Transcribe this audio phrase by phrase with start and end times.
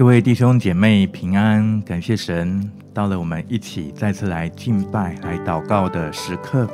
[0.00, 6.66] 各位弟兄姐妹平安，感谢神，到了我们一起再次来敬拜、来祷告的时刻。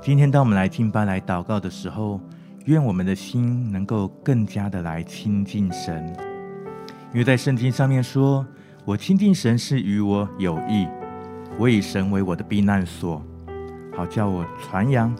[0.00, 2.18] 今天，当我们来敬拜、来祷告的时候，
[2.64, 6.10] 愿我们的心能够更加的来亲近神，
[7.12, 8.46] 因为在圣经上面说
[8.86, 10.88] ：“我亲近神是与我有益，
[11.58, 13.22] 我以神为我的避难所，
[13.94, 15.14] 好叫我传扬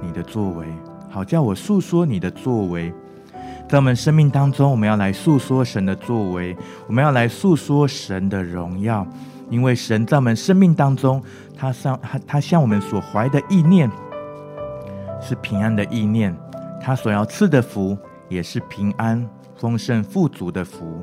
[0.00, 0.68] 你的作为，
[1.10, 2.94] 好叫我述说你的作为。”
[3.68, 9.06] 在我们生命当中，我们要来诉说神的作为，我们要来诉说神的荣耀，
[9.50, 11.22] 因为神在我们生命当中，
[11.54, 13.90] 他向他他向我们所怀的意念
[15.20, 16.34] 是平安的意念，
[16.80, 17.94] 他所要赐的福
[18.30, 19.22] 也是平安、
[19.54, 21.02] 丰盛、富足的福，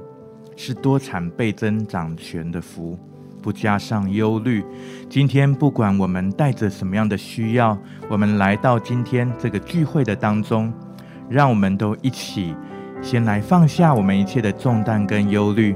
[0.55, 2.97] 是多产倍增、长权的福，
[3.44, 4.66] 不加上忧虑。
[5.07, 7.77] 今天不管我们带着什么样的需要，
[8.09, 10.73] 我们来到今天这个聚会的当中。
[11.29, 12.55] 让我们都一起
[13.01, 15.75] 先来放下我们一切的重担跟忧虑。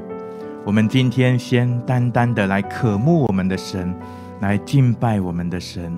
[0.65, 3.93] 我们今天先单单的来渴慕我们的神，
[4.41, 5.97] 来敬拜我们的神。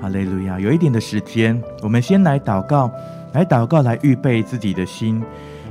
[0.00, 0.58] 哈利路亚！
[0.58, 2.90] 有一点的时间，我们先来祷告，
[3.32, 5.22] 来祷告，来预备自己的心，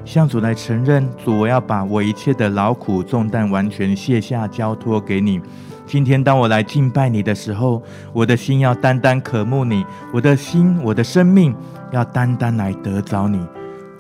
[0.04, 5.40] 向主来承认：主，我要把我一切的劳苦重担完全卸下，交托给你。
[5.86, 7.82] 今天当我来敬拜你的时候，
[8.14, 11.56] 我的心要单单渴慕你，我的心，我的生命。
[11.92, 13.38] 要单单来得着你，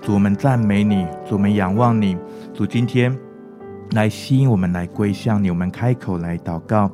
[0.01, 2.15] 主，我们赞美你，主，我们仰望你，
[2.53, 3.13] 主，今天
[3.89, 6.89] 来吸引我们来归向你，我们开口来祷告。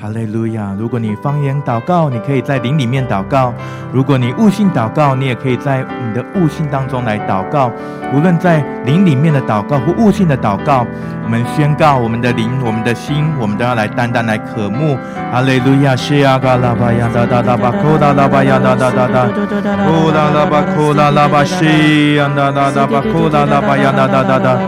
[0.00, 0.74] 哈利路亚！
[0.78, 3.52] 如果你方言祷告，你可以在灵里面祷告；
[3.92, 7.70] 如果你悟性祷告，你也可以在你的悟性当中来祷告。
[8.12, 10.84] 无论在灵里面的祷告或悟性的祷告，
[11.24, 14.98] 我们宣告我们的灵、我们的心，我们都要来单单来渴慕。
[15.32, 15.96] 哈利路亚！
[15.96, 24.58] 西亚嘎拉巴呀哒哒哒巴库拉拉巴呀哒哒哒哒，库拉拉巴库拉拉巴西呀哒哒哒巴库拉拉巴呀哒哒哒哒，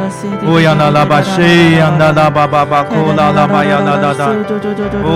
[0.47, 4.27] 乌呀那拉巴西呀哒哒巴巴巴库拉拉巴呀哒哒哒。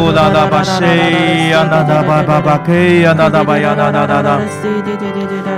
[0.01, 4.39] 呜啦啦吧西呀啦啦吧吧吧克呀啦啦吧呀啦啦啦啦，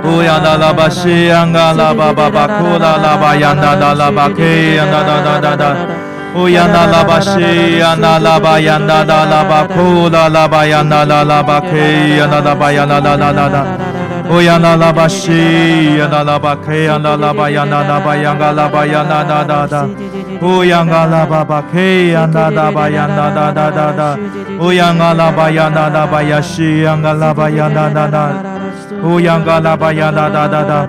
[0.03, 5.75] 呜呀啦啦吧西呀啦啦吧吧吧库啦啦吧呀啦啦啦吧克呀啦啦啦啦啦，
[6.35, 13.65] 呜呀啦啦吧西呀啦啦吧呀啦啦啦吧库啦啦吧呀啦啦啦吧克呀啦啦吧呀啦啦啦啦啦，
[14.29, 19.89] 呜呀啦啦吧西呀啦啦吧克呀啦啦吧呀啦啦吧呀啦啦吧呀啦啦啦啦。
[20.41, 24.17] 乌央嘎拉巴巴 K 呀哒哒巴呀哒哒哒哒哒，
[24.59, 28.29] 乌央嘎拉巴呀哒哒巴呀西央嘎拉巴呀哒哒哒，
[29.03, 30.87] 乌央嘎拉巴呀哒哒哒哒，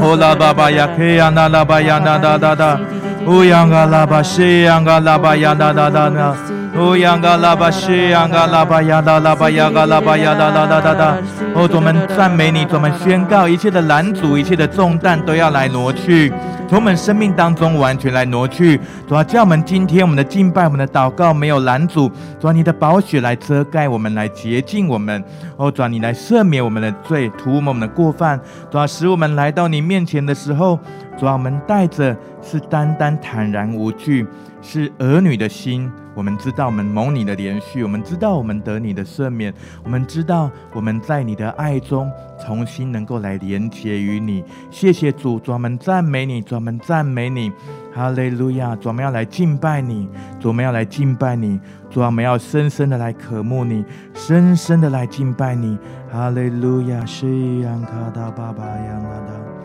[0.00, 2.78] 乌拉巴巴呀 K 呀哒哒巴呀哒哒哒哒，
[3.26, 6.34] 乌央嘎拉巴西央嘎拉巴呀哒哒哒哒，
[6.78, 11.18] 乌央嘎拉巴西央嘎拉巴呀哒哒巴呀嘎拉巴呀哒哒哒哒哒，
[11.54, 16.32] 哦，我们赞美你，我们宣告一切的拦阻，一切的重担都要来挪去。
[16.68, 18.78] 从我们生命当中完全来挪去，
[19.08, 25.24] 主啊，叫我们今天我们的敬拜、我们的祷告没有拦阻，主啊，你的宝血来遮盖我们，来洁净我们，
[25.56, 28.38] 哦，主啊，你来赦免我们的罪，涂抹我们的过犯，
[28.70, 30.78] 主啊，使我们来到你面前的时候，
[31.18, 34.24] 主啊，我们带着是单单坦然无惧，
[34.62, 35.90] 是儿女的心。
[36.14, 39.52] 我们知道我们蒙你的怜恤，我们知道我们得你的赦免，
[39.84, 42.10] 我们知道我们在你的爱中
[42.44, 44.44] 重新能够来连结于你。
[44.70, 47.52] 谢谢主，专门赞美你，专门赞美你，
[47.94, 48.74] 哈利路亚！
[48.76, 50.08] 专门要来敬拜你，
[50.40, 55.78] 专门要来敬拜你，专门要深深的来渴慕你，深深的来敬拜你，
[56.10, 57.04] 哈利路亚！
[57.06, 59.57] 西安卡达巴巴呀啦哒，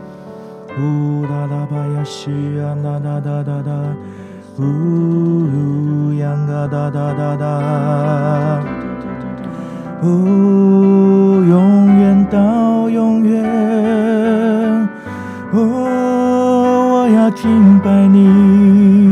[0.80, 3.72] 呜啦啦巴呀西呀啦哒哒哒哒。
[4.60, 8.64] 呜呀嘎哒哒哒哒，
[10.04, 14.88] 呜，永远到永远，
[15.54, 19.03] 呜，我要敬拜你。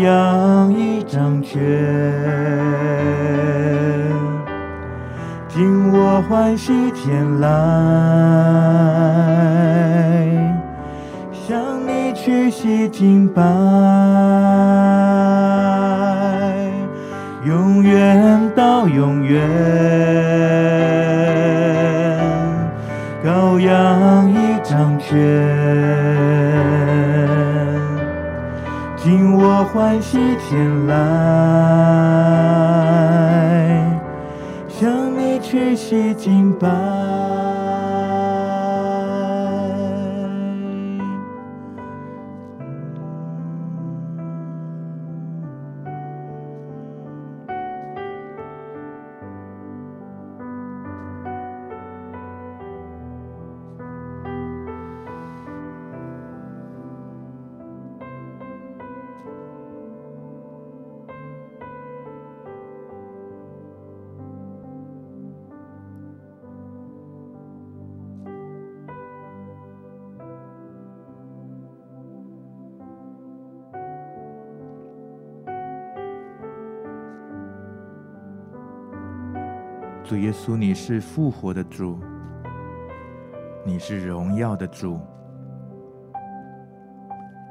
[0.00, 1.60] 羔羊已掌权，
[5.46, 7.42] 听我欢喜天籁，
[11.46, 13.42] 向你屈膝敬拜，
[17.44, 19.46] 永远到永远，
[23.22, 25.99] 羔羊已掌权。
[29.60, 30.16] 我欢喜
[30.48, 30.94] 前来，
[34.70, 36.99] 向你屈膝敬拜。
[80.30, 81.98] 耶稣，你是复活的主，
[83.66, 85.00] 你是荣耀的主，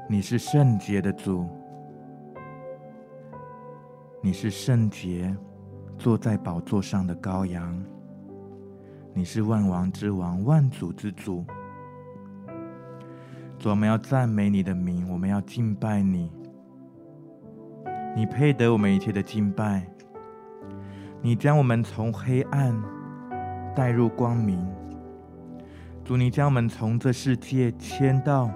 [0.08, 1.46] 你是圣洁的主，
[4.22, 5.36] 你是圣洁
[5.98, 7.78] 坐在宝座上的羔羊，
[9.12, 11.44] 你是万王之王、万主之主。
[13.58, 16.32] 主，我们要赞美你的名，我们要敬拜你，
[18.16, 19.86] 你配得我们一切的敬拜。
[21.22, 22.74] 你将我们从黑暗
[23.76, 24.66] 带入光明，
[26.02, 28.50] 主，你将我们从这世界迁到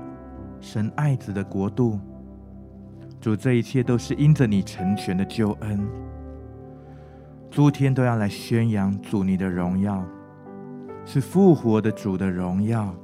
[0.60, 2.00] 神爱子的国度，
[3.20, 5.86] 主，这一切都是因着你成全的救恩，
[7.50, 10.02] 诸天都要来宣扬主你的荣耀，
[11.04, 12.94] 是复活的主的荣耀。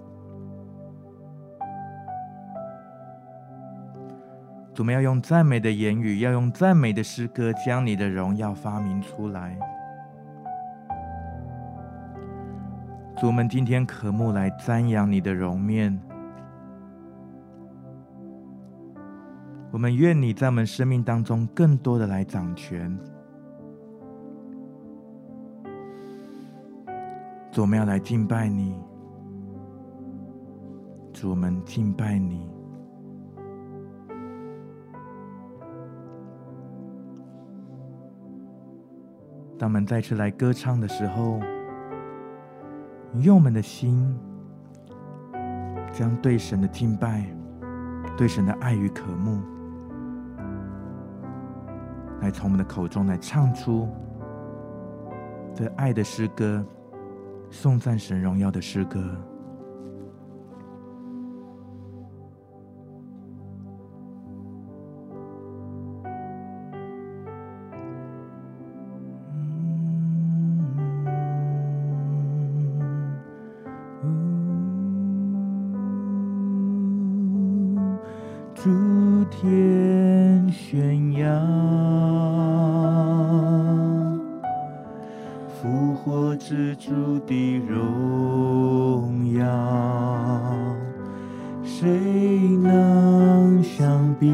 [4.80, 9.54] 我们要用赞美的言语，要用赞美的诗歌，将你的荣耀发明出来。
[13.18, 16.00] 主，我们今天渴慕来瞻仰你的容面。
[19.70, 22.98] 我们愿你在我们生命当中更多的来掌权。
[27.52, 28.74] 主，我们要来敬拜你。
[31.12, 32.49] 主，我们敬拜你。
[39.60, 41.38] 当我们再次来歌唱的时候，
[43.18, 44.18] 用我们的心，
[45.92, 47.26] 将对神的敬拜、
[48.16, 49.38] 对神的爱与渴慕，
[52.22, 53.86] 来从我们的口中来唱出
[55.54, 56.64] 这爱的诗歌、
[57.50, 59.14] 颂赞神荣耀的诗歌。
[79.28, 81.28] 天悬崖，
[85.60, 89.44] 复活之主的荣耀，
[91.62, 91.88] 谁
[92.62, 94.32] 能相比？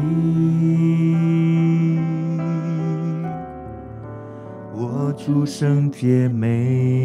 [4.73, 6.96] 我主圣洁美。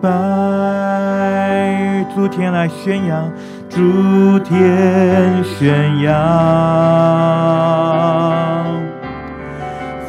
[0.00, 0.08] 拜，
[2.14, 3.30] 诸天来宣扬，
[3.68, 6.14] 诸天宣扬。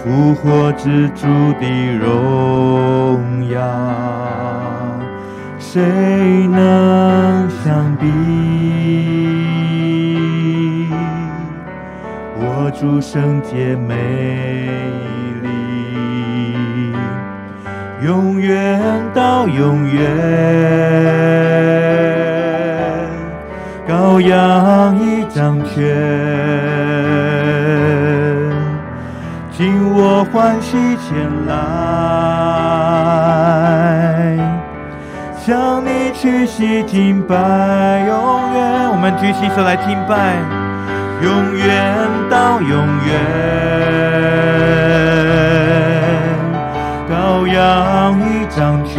[0.02, 1.28] 复活之主
[1.60, 1.68] 的
[2.00, 3.60] 荣耀，
[5.60, 5.82] 谁
[6.48, 8.08] 能相比？
[12.42, 14.80] 我主圣洁美
[18.02, 18.80] 永远
[19.14, 20.02] 到永远，
[23.86, 25.86] 羔羊已掌权。
[29.52, 31.54] 今我欢喜前来，
[35.38, 37.36] 向你屈膝敬拜，
[38.08, 38.90] 永远。
[38.92, 40.38] 我们举起手来敬拜，
[41.22, 41.94] 永远
[42.30, 42.72] 到永
[43.06, 43.89] 远。
[47.60, 48.96] 羔羊已掌权，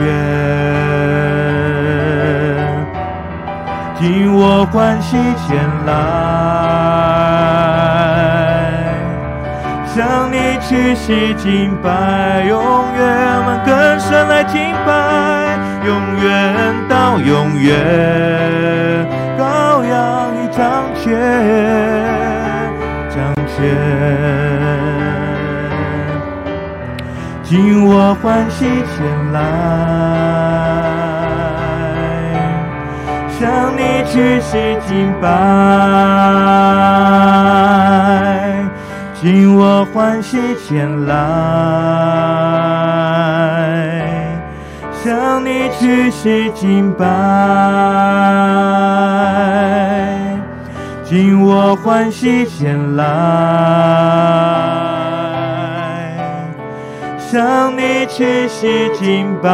[3.98, 5.94] 听我欢喜前来，
[9.86, 10.36] 向你。
[10.60, 12.62] 屈膝敬拜，永
[12.94, 13.02] 远
[13.38, 15.90] 我们更深来敬拜，永
[16.22, 16.54] 远
[16.86, 17.74] 到永远，
[19.38, 21.08] 羔羊已掌权，
[23.08, 23.58] 掌权，
[27.50, 29.40] 今我欢喜前来，
[33.28, 35.28] 向你屈膝敬拜。
[39.20, 41.16] 今我欢喜前来，
[45.02, 47.04] 向你屈膝敬拜。
[51.02, 53.02] 今我欢喜前来，
[57.30, 59.48] 向你屈膝敬拜。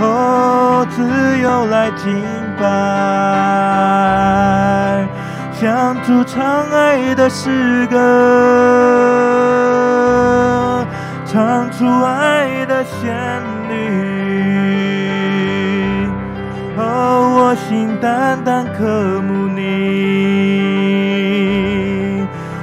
[0.00, 1.02] 哦，自
[1.42, 2.24] 由来敬
[2.58, 2.64] 拜。
[5.60, 7.98] 唱出唱爱的诗歌，
[11.26, 13.14] 唱出爱的旋
[13.68, 13.70] 律。
[16.78, 16.80] 哦，
[17.36, 19.60] 我心单单渴慕你，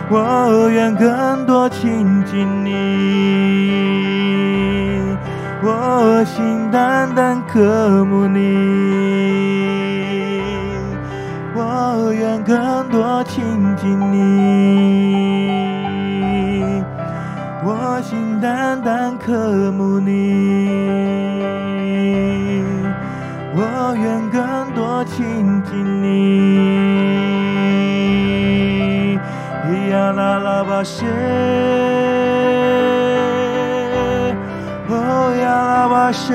[0.08, 2.72] 我愿更多亲近你，
[5.64, 8.40] 我心单单渴慕你。
[11.56, 13.44] 我愿更多亲
[13.76, 14.22] 近你，
[17.64, 20.14] 我心单单渴慕你，
[23.56, 26.65] 我愿更多亲近你。
[30.56, 31.06] 呀啦啦吧谢，
[34.88, 36.34] 哦呀啦吧谢。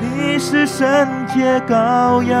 [0.00, 2.38] 你是圣洁羔羊，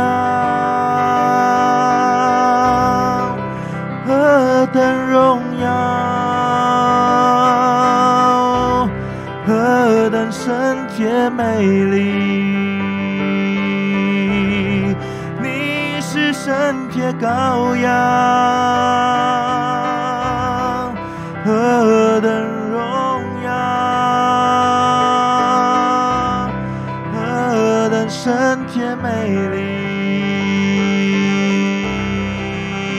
[4.06, 5.09] 何等
[11.00, 11.42] 圣洁美
[11.86, 11.96] 丽。
[15.40, 16.52] 你是圣
[16.90, 17.90] 洁羔羊，
[21.42, 22.30] 何等
[22.70, 22.78] 荣
[23.42, 23.50] 耀，
[27.14, 28.06] 何等。
[28.10, 29.08] 圣洁美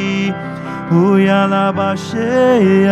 [0.09, 0.33] 丽，
[0.91, 2.17] 乌鸦拉巴谢
[2.87, 2.91] 呀，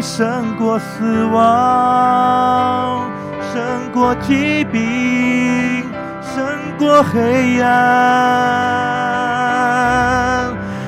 [0.00, 3.10] 胜过死亡，
[3.52, 5.84] 胜过疾病，
[6.22, 6.46] 胜
[6.78, 7.70] 过黑暗，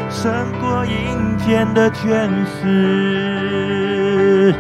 [0.08, 2.30] 胜过阴间的权
[2.62, 4.54] 势。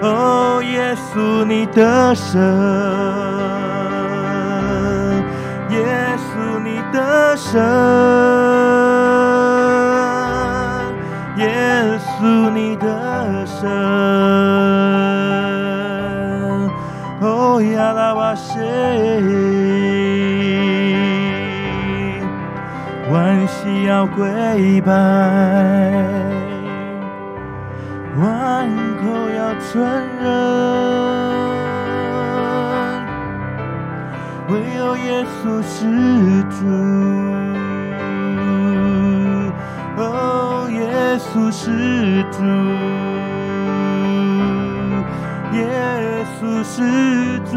[0.00, 2.40] 哦，耶稣，你的神！
[5.70, 7.60] 耶稣，你的神！
[11.36, 11.46] 耶
[11.98, 12.86] 稣，你的
[13.62, 13.70] 胜！
[17.20, 18.58] 哦，呀拉瓦谢，
[23.12, 24.90] 万膝要跪拜。
[28.18, 28.68] 万
[29.00, 29.70] 口要承
[30.20, 30.24] 认，
[34.48, 35.78] 唯有耶耶稣是
[36.50, 36.66] 主，
[39.96, 40.80] 哦，耶
[41.16, 42.42] 稣是主，
[45.52, 46.80] 耶稣是
[47.40, 47.56] 主，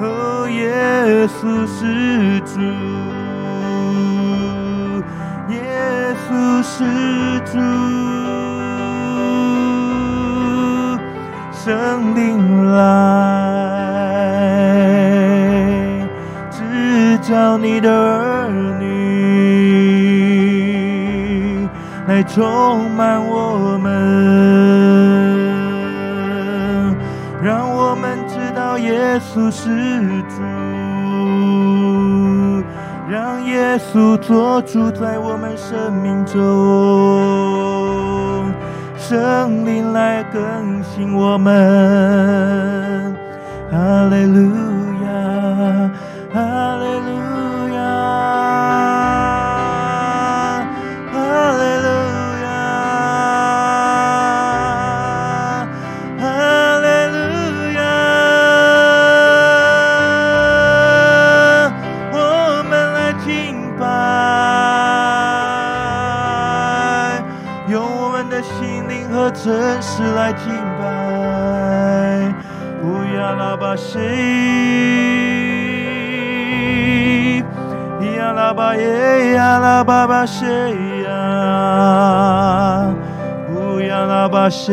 [0.00, 2.60] 哦，耶稣是主，
[5.52, 5.56] 耶
[6.28, 6.30] 稣
[6.62, 6.74] 是
[7.52, 7.52] 主。
[11.52, 12.80] 圣灵来，
[16.50, 16.58] 指
[17.18, 18.48] 教你的儿
[18.80, 18.88] 女，
[22.08, 23.91] 来充满我们，
[29.12, 29.68] 耶稣是
[30.22, 30.40] 主，
[33.10, 36.40] 让耶稣做主在我们生命中。
[38.96, 43.14] 圣灵来更新我们，
[43.70, 44.50] 哈利路
[83.88, 84.72] 亚拉巴西，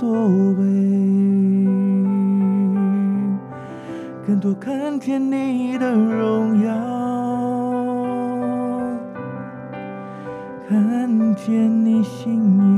[0.00, 0.64] 所为。
[4.26, 6.72] 更多看见你的荣耀，
[10.66, 12.69] 看见你心意。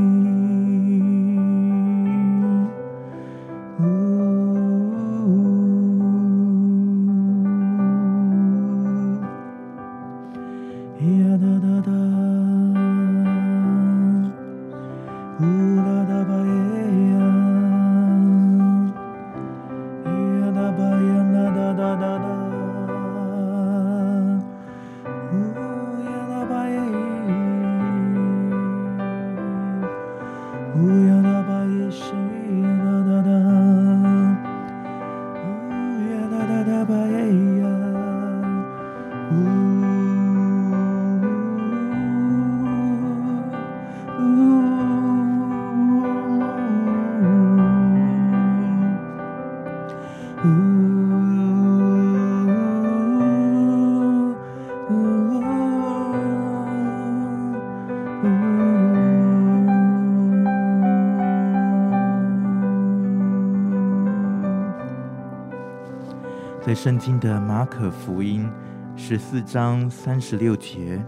[66.83, 68.51] 圣经的马可福音
[68.97, 71.01] 十四章三十六节，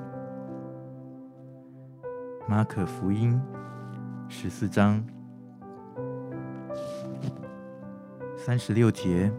[2.46, 3.36] 马可福音
[4.28, 5.04] 十四章
[8.36, 9.32] 三十六节，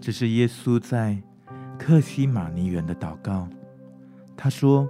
[0.00, 1.22] 这是耶稣在
[1.78, 3.46] 客西马尼园的祷告。
[4.34, 4.88] 他说：“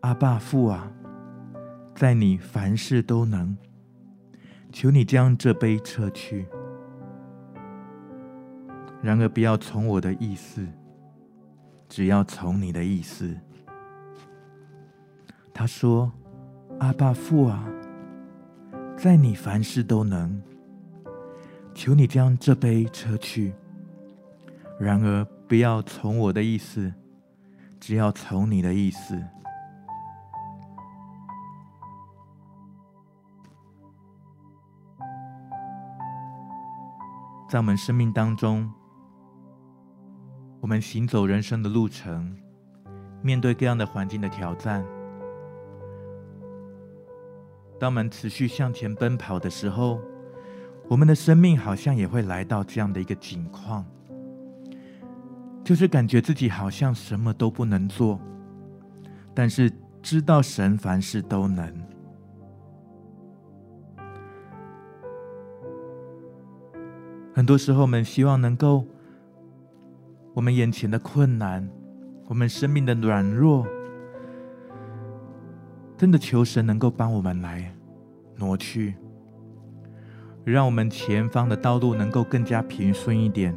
[0.00, 0.92] 阿爸父啊，
[1.94, 3.56] 在你凡事都能，
[4.70, 6.46] 求你将这杯撤去。”
[9.02, 10.66] 然而，不要从我的意思，
[11.88, 13.34] 只要从你的意思。
[15.54, 16.12] 他说
[16.80, 17.64] ：“阿爸父啊，
[18.98, 20.42] 在你凡事都能，
[21.74, 23.54] 求你将这杯撤去。
[24.78, 26.92] 然而，不要从我的意思，
[27.80, 29.18] 只要从你的意思。”
[37.48, 38.70] 在我们生命当中。
[40.60, 42.36] 我们行走人生的路程，
[43.22, 44.84] 面对各样的环境的挑战，
[47.78, 49.98] 当我们持续向前奔跑的时候，
[50.86, 53.86] 我们的生命好像也会来到这样的一个境况，
[55.64, 58.20] 就是感觉自己好像什么都不能做，
[59.34, 61.74] 但是知道神凡事都能。
[67.32, 68.84] 很多时候，我们希望能够，
[70.40, 71.68] 我们眼前的困难，
[72.26, 73.66] 我们生命的软弱，
[75.98, 77.76] 真的求神能够帮我们来
[78.36, 78.94] 挪去，
[80.42, 83.54] 让我们前方的道路能够更加平顺一点。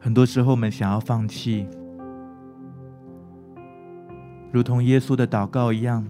[0.00, 1.68] 很多时候，我们想要放弃，
[4.50, 6.04] 如同耶稣的祷告一样。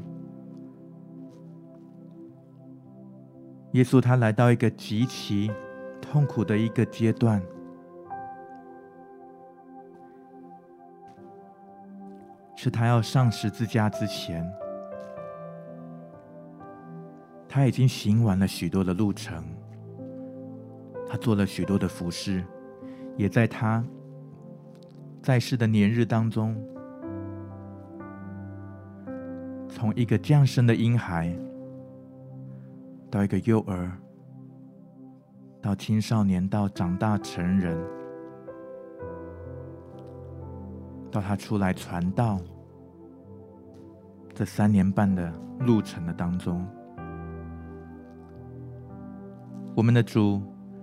[3.72, 5.50] 耶稣他来到一个极其
[6.10, 7.42] 痛苦的一个阶段，
[12.56, 14.50] 是他要上十字架之前，
[17.46, 19.44] 他已经行完了许多的路程，
[21.06, 22.42] 他做了许多的服饰，
[23.18, 23.84] 也在他
[25.22, 26.56] 在世的年日当中，
[29.68, 31.36] 从一个降生的婴孩。
[33.10, 33.90] 到一个幼儿，
[35.68, 37.76] 到青少年，到长大成人，
[41.10, 42.40] 到他出来传道，
[44.32, 46.66] 这三年半的路程的当中，
[49.76, 50.40] 我们的主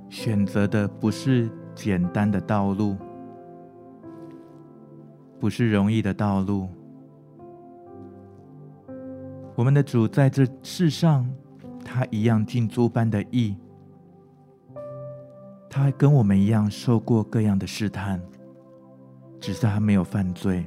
[0.07, 2.95] 选择的不是简单的道路，
[5.39, 6.69] 不是容易的道路。
[9.55, 11.27] 我们的主在这世上。
[11.87, 13.55] 他一样尽诸般的义，
[15.75, 18.17] 他还跟我们一样受过各样的试探，
[19.41, 20.65] 只是他没有犯罪。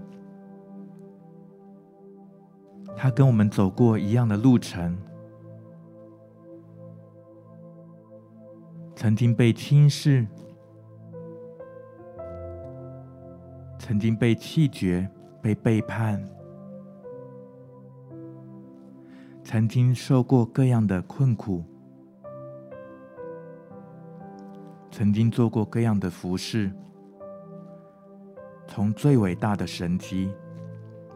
[2.94, 4.94] 他跟我们走过一样的路程，
[8.94, 10.27] 曾经被轻视，
[13.79, 15.09] 曾经被弃绝，
[15.40, 16.23] 被背叛。
[19.42, 21.64] 曾经受过各样的困苦，
[24.99, 26.69] 曾经做过各样的服饰，
[28.67, 30.29] 从最伟大的神迹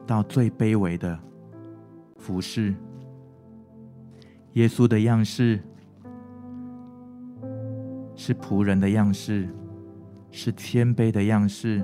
[0.06, 1.18] 到最卑微的
[2.16, 2.76] 服饰，
[4.52, 5.60] 耶稣的样式
[8.14, 9.48] 是仆人的样式，
[10.30, 11.82] 是谦卑的样式，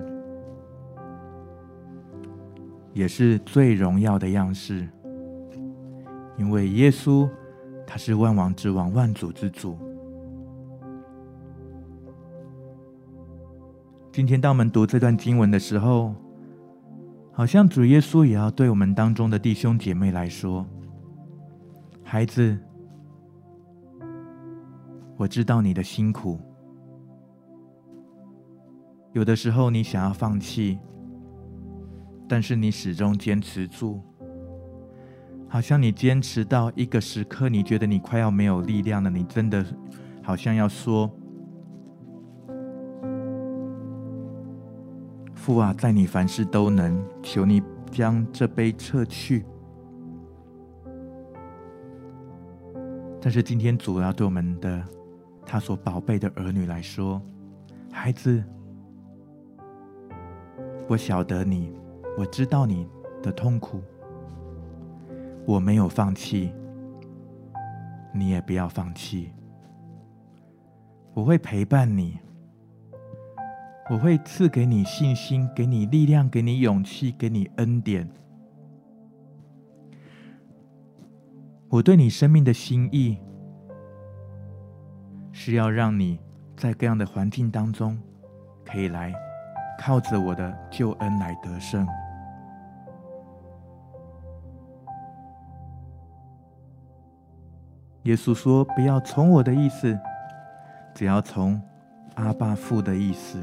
[2.92, 4.88] 也是最荣耀的样式。
[6.36, 7.28] 因为耶稣，
[7.84, 9.76] 他是万王之王、万主之主。
[14.10, 16.14] 今天当我们读这段经文的时候，
[17.32, 20.66] 好像主耶稣也要对我们当中的弟兄姐妹来说
[22.02, 22.58] ：“孩子，
[25.16, 26.40] 我知道你的辛苦，
[29.12, 30.78] 有的时候你想要放弃，
[32.26, 34.00] 但是你始终坚持住。”
[35.50, 39.64] 好像你坚持到一个时刻，你觉得你快要没有力量了，你真的
[40.22, 41.10] 好像要说
[45.48, 49.46] ：“父啊，在你凡事都能，求你将这杯撤去。”
[53.18, 54.84] 但是今天主要对我们的
[55.46, 57.18] 他所宝贝的儿女来说，
[57.90, 58.44] 孩子，
[60.86, 61.72] 我晓得你，
[62.18, 62.86] 我知道你
[63.22, 63.80] 的痛苦。
[65.46, 66.52] 我没有放弃，
[68.12, 69.32] 你也不要放弃。
[71.14, 72.18] 我会陪伴你，
[73.90, 78.06] 我会赐给你信心，给你力量，给你勇气，给你恩典。
[81.70, 83.16] 我对你生命的心意，
[85.32, 86.20] 是要让你
[86.54, 87.98] 在各样的环境当中，
[88.62, 89.10] 可以来
[89.78, 91.86] 靠着我的救恩来得胜。
[98.02, 99.98] 耶稣说：“不要从我的意思，
[100.94, 101.58] 只要从
[102.16, 103.42] 阿爸父的意思。”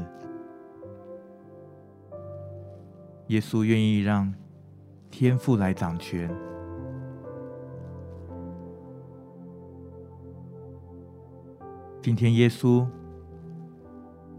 [3.28, 4.32] 耶稣愿意让
[5.10, 6.30] 天父来掌权。
[12.00, 12.86] 今天耶稣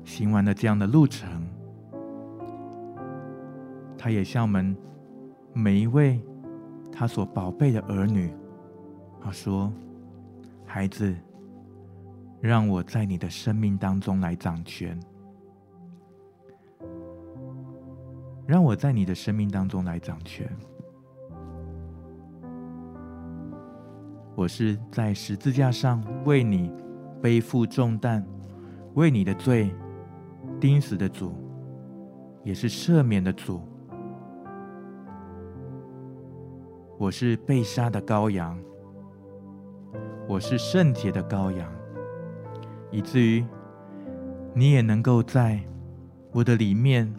[0.03, 1.47] 行完了这样的路程，
[3.97, 4.75] 他也向我们
[5.53, 6.21] 每一位
[6.91, 8.33] 他所宝贝的儿女，
[9.21, 9.71] 他说。
[10.69, 11.15] 孩子，
[12.41, 14.99] 让我在你的生命当中来掌权，
[18.47, 20.49] 让我在你的生命当中来掌权。
[24.35, 26.71] 我是在十字架上为你
[27.21, 28.23] 背负重担，
[28.93, 29.69] 为你的罪
[30.61, 31.35] 钉死的主，
[32.45, 33.61] 也是赦免的主。
[36.97, 38.57] 我是被杀的羔羊，
[40.25, 41.69] 我是圣洁的羔羊，
[42.91, 43.45] 以至于
[44.53, 45.59] 你也能够在
[46.31, 47.13] 我的里面，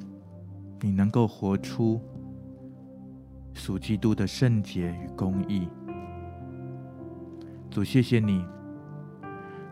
[0.81, 2.01] 你能够活出
[3.53, 5.69] 属基督的圣洁与公义。
[7.71, 8.45] 主，谢谢你。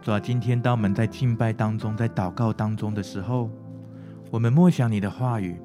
[0.02, 3.50] 主啊，今天当我们在敬拜当中，在祷告当中的时候，
[4.30, 5.60] 我们默想你的话语，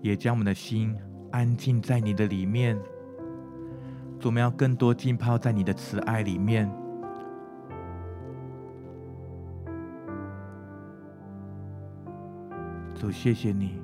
[0.00, 0.96] 也将我们的心
[1.30, 2.78] 安静在你的里面。
[4.18, 6.70] 主，我们要更多浸泡在你的慈爱里面。
[12.94, 13.83] 主，谢谢你。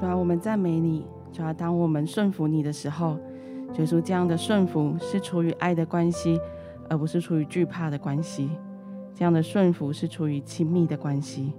[0.00, 1.04] 主啊，我们赞美你。
[1.30, 3.18] 主啊，当我们顺服你的时候，
[3.74, 6.40] 就是这样的顺服是出于爱的关系，
[6.88, 8.48] 而不是出于惧怕的关系。
[9.14, 11.52] 这样的顺服是出于亲密的关系。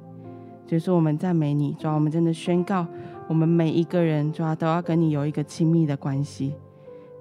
[0.66, 1.74] 就是，我们赞美你。
[1.74, 2.88] 主啊，我们真的宣告，
[3.28, 6.56] 我们每一个人，主啊，都要跟你有一个亲密的关系。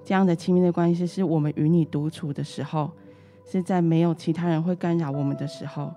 [0.03, 2.89] 这样的亲密的关系，是我们与你独处的时候，
[3.45, 5.93] 是在没有其他人会干扰我们的时候。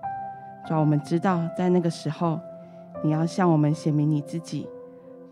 [0.67, 2.39] 主啊，我们知道，在那个时候，
[3.03, 4.67] 你要向我们显明你自己。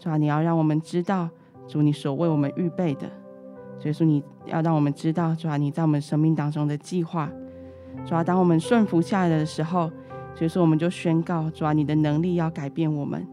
[0.04, 1.30] 主啊，你要让我们知道，
[1.66, 3.10] 主你所为我们预备的，
[3.80, 7.32] 所以说你要让我们知道，主啊，你在我们生命当中的计划。
[8.06, 9.90] 主啊，当我们顺服下来的时候，
[10.36, 13.26] 所以说我们就宣告，主啊，你的能力要改变我们。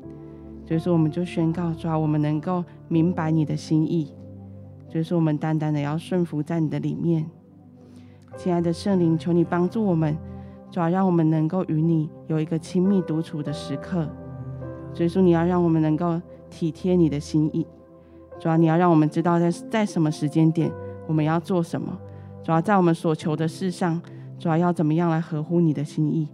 [0.64, 4.14] 所以说我们就宣告，主啊，我们能够明白你的心意。
[4.88, 7.28] 所以说我们单单的要顺服在你的里面。
[8.36, 10.16] 亲爱的圣灵，求你帮助我们，
[10.70, 14.08] 主啊，让我们能够与你有一个亲密独处的时刻。
[14.94, 16.20] 所以说你要让我们能够。
[16.50, 17.66] 体贴你的心意，
[18.38, 20.70] 主要你要让我们知道在在什么时间点
[21.06, 21.96] 我们要做什么，
[22.42, 24.00] 主要在我们所求的事上，
[24.38, 26.28] 主要要怎么样来合乎你的心意。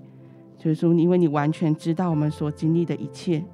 [0.58, 3.44] 就是说，因为你完全知道我们所经历的一切，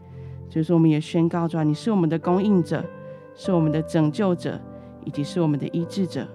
[0.48, 2.82] 就是说，我们也宣告，主要你是我们的供应者，
[3.34, 4.58] 是我们的拯救者，
[5.04, 6.26] 以及是我们的医治者。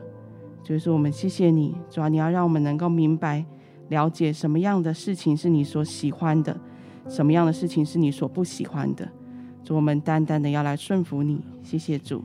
[0.62, 3.44] 就是说，我们谢谢你，主要你要让我们能够明白、
[3.88, 6.56] 了解什么样的事情是你所喜欢的，
[7.08, 9.08] 什么样的事情是你所不喜欢的。
[9.73, 12.23] 我们单单的要来顺服你，谢谢主。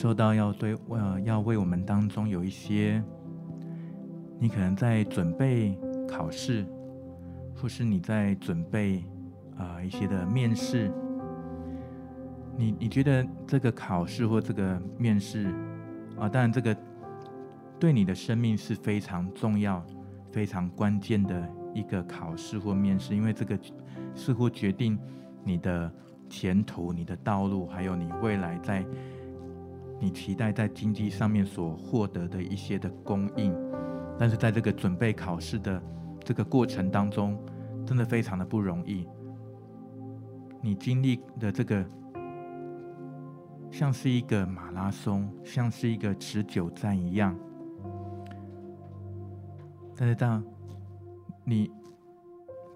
[0.00, 3.02] 受到要对呃要为我们当中有一些，
[4.38, 5.76] 你可能在准备
[6.08, 6.64] 考试，
[7.56, 9.04] 或是你在准备
[9.56, 10.88] 啊、呃、一些的面试，
[12.56, 15.52] 你你觉得这个考试或这个面试
[16.16, 16.76] 啊，当然这个
[17.80, 19.84] 对你的生命是非常重要、
[20.30, 23.58] 非常关键的一个考试或面试，因为这个
[24.14, 24.96] 似乎决定
[25.42, 25.92] 你的
[26.28, 28.86] 前途、你的道路，还有你未来在。
[30.00, 33.52] 你期待在经济上面所获得的一些的供应，
[34.18, 35.82] 但是在这个准备考试的
[36.24, 37.36] 这个过程当中，
[37.84, 39.08] 真的非常的不容易。
[40.62, 41.84] 你经历的这个
[43.70, 47.36] 像是一个马拉松，像是一个持久战一样。
[49.96, 50.44] 但是当
[51.44, 51.70] 你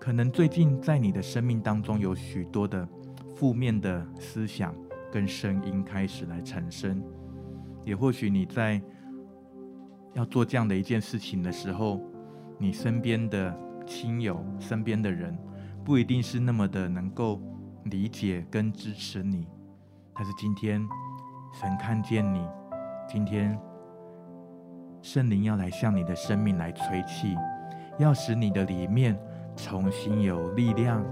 [0.01, 2.89] 可能最近在你的生命当中有许多的
[3.37, 4.75] 负面的思想。
[5.13, 7.05] 跟声音开始来产生，
[7.85, 8.81] 也或许你在
[10.15, 12.01] 要做这样的一件事情的时候，
[12.59, 13.55] 你身边的
[13.87, 15.39] 亲友、身边的人，
[15.85, 17.39] 不一定是那么的能够
[17.85, 19.47] 理解跟支持你。
[20.15, 20.81] 但是今天，
[21.53, 22.47] 神看见你，
[23.07, 23.59] 今天
[25.03, 27.37] 圣灵要来向你的生命来吹气，
[27.99, 29.19] 要使你的里面
[29.57, 31.05] 重新有力量。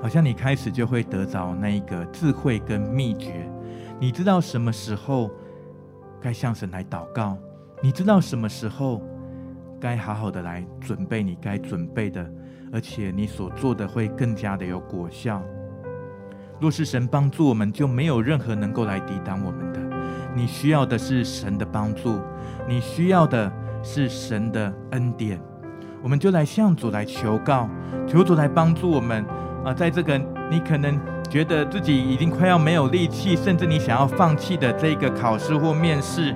[0.00, 3.50] 好像你开始就会得着那一个智慧跟秘诀，
[3.98, 5.30] 你知道什么时候
[6.20, 7.36] 该向神来祷告，
[7.82, 9.02] 你知道什么时候
[9.80, 12.24] 该好好的来准备你该准备的，
[12.72, 15.42] 而且你所做的会更加的有果效。
[16.60, 19.80] 若是神帮助我们，就没有任何能够来抵挡我们的。
[20.34, 22.20] 你需要的是神的帮助，
[22.68, 25.40] 你需要的是神的恩典，
[26.02, 27.68] 我们就来向主来求告，
[28.06, 29.24] 求主来帮助我们。
[29.64, 30.18] 啊，在这个
[30.50, 36.34] 你可能觉得自己已经快要没有力气，甚至你想要放弃的这个考试或面试，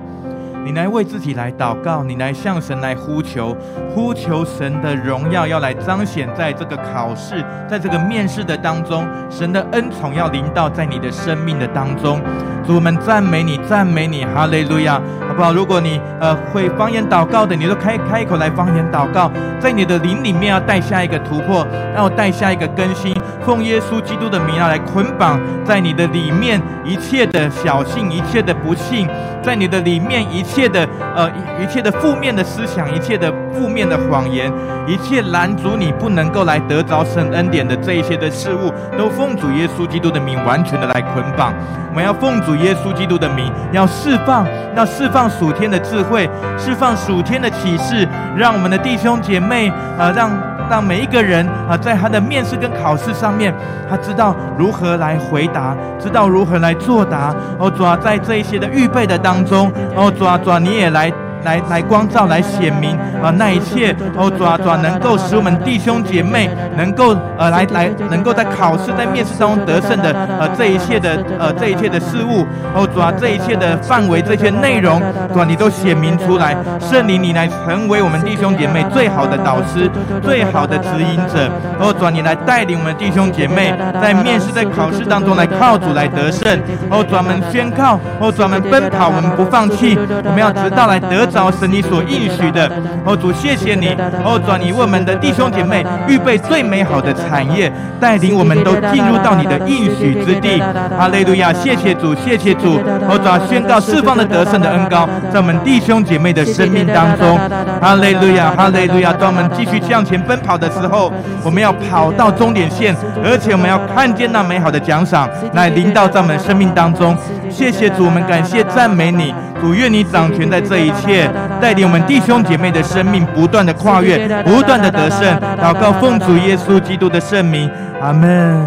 [0.63, 3.55] 你来为自己来祷告，你来向神来呼求，
[3.93, 12.21] 呼求神的荣耀要来彰显在这个考试，在这个面试的当中，神的恩宠要临到在你的生命的当中。
[12.65, 15.01] 主，我们赞美你，赞美你，哈利路亚，
[15.41, 15.53] 好？
[15.53, 21.65] 如果你呃会方言祷告的，你就开开口来方言祷告，在你的灵里面要带下一个突破，
[21.95, 23.15] 要带下一个更新，
[23.45, 29.07] 奉耶稣基督的名要来捆绑在你的里面一切的小信，一切的不信，
[29.43, 31.29] 在你的里面一切的呃
[31.61, 34.51] 一切的负面的思想，一切的负面的谎言，
[34.87, 41.53] 一切拦阻你不能够来得着神恩典的这一些的事物，都奉主耶稣基督的名完全的来捆绑。
[41.89, 42.53] 我们要奉主。
[42.63, 50.31] 耶稣基督的名，要释放，要释放属天的智慧，释放属天的启示，让我们的弟兄姐妹啊，让
[50.69, 53.53] 让每一个人啊，在他的面试跟考试上面，
[53.89, 57.33] 他知道如何来回答，知道如何来作答。
[57.57, 61.11] 哦，主啊，在这一些的预备的当中，哦，主啊，主啊，你也来。
[61.43, 75.01] 来来光照，来显明啊，那一切哦，主啊主啊，能够使我们弟兄姐妹能够呃来来能够在考试在面试当中得胜的呃这一切的呃这一切的事物哦，主啊这一切的范围这些内容，
[75.33, 79.89] 主啊你都显明出来，圣灵你来成为我们弟兄姐妹最好的导师，
[80.21, 91.27] 最好的指引者哦，主啊你来带领我们弟兄姐妹在面试在考试当中来靠主来得胜哦，专门宣告哦，专门奔跑，我们不放弃，我们要直到来得。
[91.33, 92.71] 找神你所应许的，
[93.03, 93.89] 哦主，谢谢你，
[94.23, 100.61] 哦主，你为我们的弟兄姐妹预备最美好的产业，带领我们都进入到你的应许之地。
[100.97, 107.37] 哈利路亚，谢谢主，谢谢主，哦主，宣告释放的得胜的恩膏在我们弟兄姐妹的生命当中。
[107.81, 111.11] 哈利路亚，哈利路亚，当我们继续向前奔跑的时候，
[111.43, 117.17] 我们要跑到终点线，而且我们要看见那美好的奖赏来临到在我们生命当中。
[117.49, 121.31] 谢谢主，我们感谢赞美你，主，愿你掌权在这一切。
[121.61, 125.39] 带领我们弟兄姐妹的生命不断的跨越，不断的得胜。
[125.57, 127.69] 祷告奉主耶稣基督的圣名，
[128.01, 128.61] 阿门。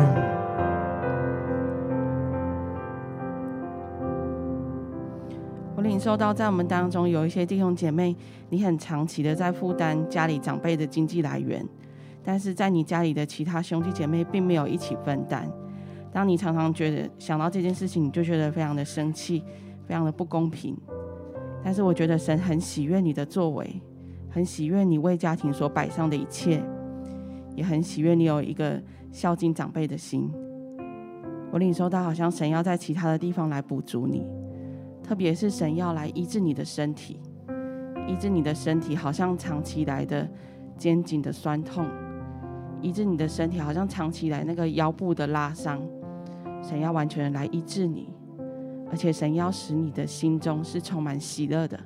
[5.76, 8.16] 我领受到，在我们当中有一些弟兄姐妹，
[8.48, 11.62] 你很长期的在负担家里长辈的经济来源，
[12.24, 15.46] 但是在你家里的其他兄弟姐妹并没有一起分担。
[16.10, 19.44] 当你常常觉得想到这件事情，你就觉得非常的生气，
[19.86, 20.76] 非常的不公平。
[21.64, 23.80] 但是我觉得神很喜悦你的作为，
[24.28, 26.62] 很喜悦你为家庭所摆上的一切，
[27.54, 30.30] 也很喜悦你有一个孝敬长辈的心。
[31.50, 34.26] 我领受到好像神要在其他的地方来补足你，
[35.02, 37.18] 特别是神要来医治你的身体，
[38.06, 40.28] 医治你的身体，好像长期来的
[40.76, 41.88] 肩颈的酸痛，
[42.82, 45.80] 医治你的身体，好像长期来那个腰部的拉伤，
[46.62, 48.10] 神要完全来医治你。
[48.90, 51.78] 而且神要使你的心中是充满喜乐的，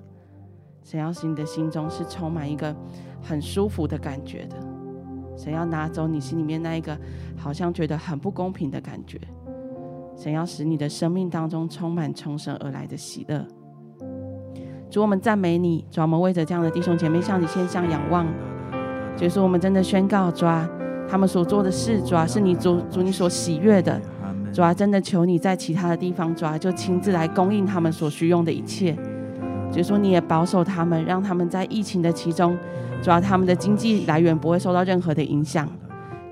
[0.85, 2.75] 神要使你的心中是充满一个
[3.23, 4.57] 很舒服的感觉的，
[5.37, 6.97] 神要拿走你心里面那一个
[7.37, 9.19] 好像觉得很不公平的感觉，
[10.17, 13.47] 神要使你的生命当中充满从神而来的喜乐。
[14.91, 18.27] 主，我们赞美你，主，我们为着这样的弟兄姐妹向你献上仰望，
[19.17, 20.69] 就是我们真的宣告，主啊，
[21.09, 24.01] 他们所做的事，主啊，是你主主你所喜悦的。
[24.53, 28.97] 主啊，真的求你在其他的地方，主啊，就亲自来供应他们所需用的一切。
[29.71, 32.59] 就说你也保守他们，让他们在疫情的其中，
[33.01, 35.69] 主啊，他们的经济来源不会受到任何的影响。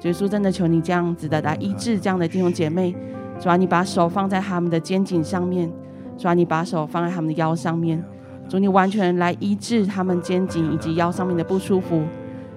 [0.03, 2.95] 耶稣真的求你这样子的来医治这样的弟兄姐妹。
[3.39, 5.71] 主啊，你把手放在他们的肩颈上面，
[6.17, 8.03] 主啊，你把手放在他们的腰上面，
[8.49, 12.03] 主你完全来医治他们肩颈以及腰上面的不舒服。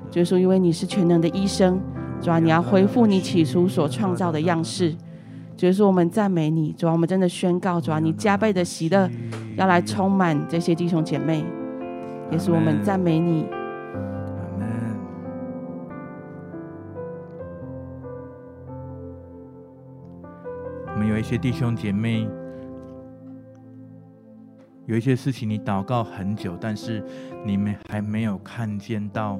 [0.09, 1.79] 就说因为你是全能的医生，
[2.19, 4.95] 主啊，你要恢复你起初所创造的样式。
[5.61, 9.07] 所以说，我们赞美你，主啊，我们真的宣告，主啊，你加倍的喜乐
[9.55, 11.45] 要来充满这些弟兄姐妹，
[12.31, 13.45] 也是我们赞美你。
[20.87, 22.27] 我们有一些弟兄姐妹，
[24.87, 27.05] 有一些事情你祷告很久，但是
[27.45, 29.39] 你们还没有看见到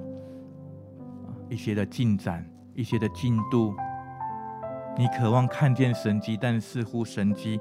[1.50, 2.46] 一些的进展、
[2.76, 3.74] 一些的进度。
[4.98, 7.60] 你渴望看见神迹，但似乎神迹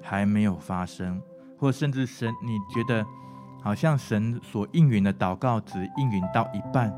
[0.00, 1.22] 还没有发生，
[1.56, 3.06] 或甚至神，你觉得
[3.62, 6.92] 好像神所应允的祷告只应允到一半，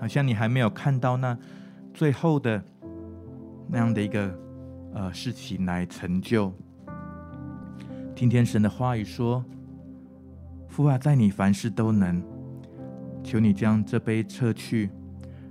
[0.00, 1.36] 好像你还没有看到那
[1.92, 2.64] 最后的
[3.68, 4.38] 那样的一个
[4.94, 6.52] 呃事情来成就。
[8.14, 9.44] 听天神的话语说
[10.70, 12.22] ：“父啊，在你凡事都能，
[13.22, 14.88] 求你将这杯撤去，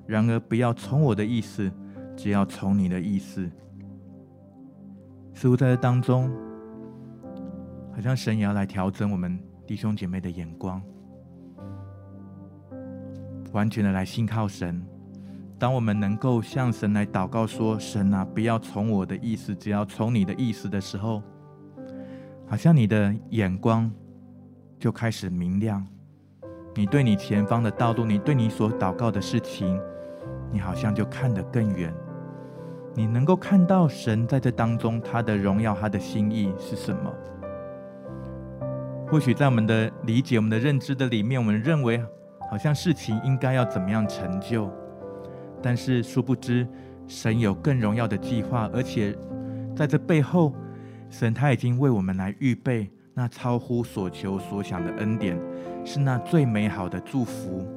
[0.07, 1.71] 然而不要从我的意思，
[2.15, 3.51] 只要从你的意思。”
[5.35, 6.31] 似乎在这当中，
[7.93, 10.81] 好像神也要来调整我们弟兄姐妹的眼光，
[13.51, 14.81] 完全的来信靠神。
[15.59, 21.21] 当我们能够向神来祷告说：“神啊，不要从我的意思，只要从你的意思”的时候，
[22.47, 23.91] 好像你的眼光
[24.79, 25.85] 就开始明亮。
[26.73, 29.79] 你对你前方的道路，你对你所祷告的事情，
[30.51, 31.93] 你好像就看得更远。
[32.97, 37.13] 你能够看到神在这当中，他的荣耀，他的心意是什么？
[39.05, 42.01] 或许在我们的理解、我们的认知的里面，我们认为
[42.49, 44.71] 好像事情应该要怎么样成就，
[45.61, 46.65] 但是殊不知，
[47.05, 49.13] 神有更荣耀的计划，而且
[49.75, 50.53] 在这背后，
[51.09, 55.37] 神他已经为我们来预备那超乎所求所想的恩典，
[55.83, 57.67] 是那最美好的祝福。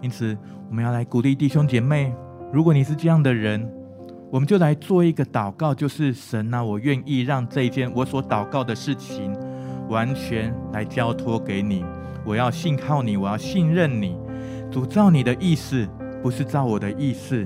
[0.00, 0.34] 因此，
[0.70, 2.14] 我们要来鼓励弟兄姐妹，
[2.50, 3.70] 如果你是这样的人。
[4.30, 9.36] 我们就来做一个祷告，就是神啊，我愿意让这一件我所祷告的事情，
[9.88, 11.84] 完全来交托给你。
[12.24, 14.16] 我要信靠你，我要信任你。
[14.70, 15.88] 主照你的意思，
[16.22, 17.44] 不是照我的意思。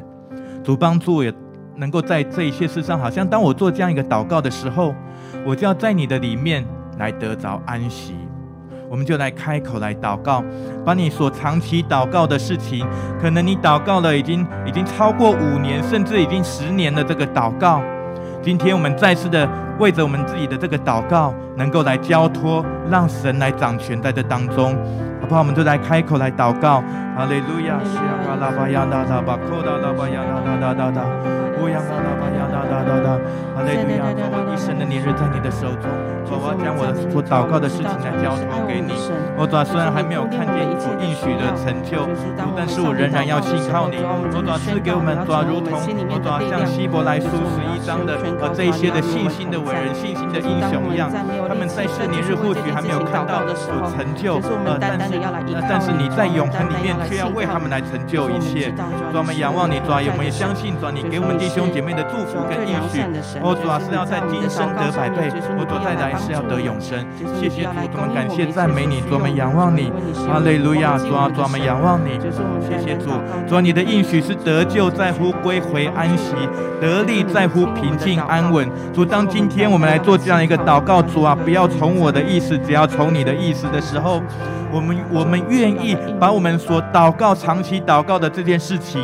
[0.62, 1.32] 主帮助，也
[1.74, 4.94] 能够在这一些事上，好像当我做这样一个祷告的时候，
[5.46, 6.66] 我就要在你的里面
[6.98, 8.14] 来得着安息。
[8.94, 10.40] 我们就来开口来祷告，
[10.84, 12.86] 把你所长期祷告的事情，
[13.20, 17.82] 可能你祷告了已经已经超过五年，甚至已经十年的这个祷告，
[18.40, 19.48] 今天我们再次的
[19.78, 24.76] 为着我们自己的这个祷告，能够来交托，让神来掌权在这当中，
[25.20, 25.40] 好不好？
[25.40, 26.82] 我们就来开口来祷告，
[27.16, 31.02] 哈利路亚，西亚巴拉巴亚达达巴库达拉巴亚达达达达，
[31.60, 33.18] 乌亚巴拉巴亚达达达达，
[33.54, 35.90] 哈利路亚，我一生的年日在你的手中。
[36.34, 38.90] 我要将我的所祷告的事情来交托给你。
[39.38, 42.08] 我主啊，虽然还没有看见所应许的成就，
[42.56, 44.02] 但是我仍然要信靠你。
[44.02, 45.78] 我主啊，赐给我们主啊，如同
[46.10, 51.10] 我主啊，像希伯来书十一章的和这一些的信心的伟人、信心的英雄一样，
[51.48, 58.70] 他们在圣年日或许还没有看到所成就，呃，但是呃，但是你在永恒里面却要为他们来成就一切。
[58.70, 63.02] 主啊，我们仰望你，主啊，我们也相信主啊，你给我们弟兄姐妹的祝福跟应许。
[63.42, 66.14] 我主啊，是要在今生得百倍，我主再来。
[66.24, 67.04] 是要得永生，
[67.38, 69.92] 谢谢主，我们感谢赞美你，主我们仰望你，
[70.26, 72.18] 哈利路亚，主啊，主我们仰望你，
[72.62, 73.10] 谢谢主，
[73.46, 76.34] 主你的应许是得救在乎归回安息，
[76.80, 78.66] 得力在乎平静安稳。
[78.94, 84.20] 主，当今天我们来做这样一个祷告，主啊，不要从我的意思，只要从你的意思的时候，
[84.72, 89.00] 我们我们愿意把我们所祷告、长期祷告的这件事情，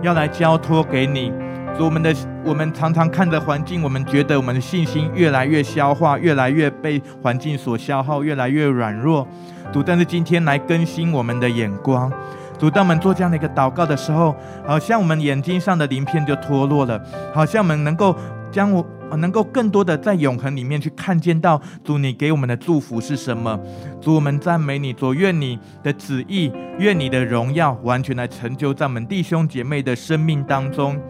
[0.00, 1.30] 要来交托给你。
[1.76, 9.26] 主，我们的我们常常看着环境，我们觉得我们的信心越来越消化，越来越被环境所消耗，越来越软弱。
[9.70, 12.10] 主，但是今天来更新我们的眼光。
[12.58, 14.34] 主，当我们做这样的一个祷告的时候，
[14.66, 17.00] 好像我们眼睛上的鳞片就脱落了，
[17.34, 18.16] 好像我们能够
[18.50, 18.84] 将我
[19.16, 23.58] 能够更多的在永恒里面去看见到主你给我们的祝福是什么。
[24.00, 31.00] 主，我们赞美你，主，愿你的旨意，愿你的荣耀完全来成就在我们弟兄姐妹的生命当中。